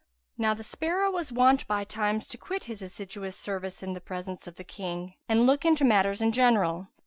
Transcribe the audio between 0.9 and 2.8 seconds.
was wont by times to quit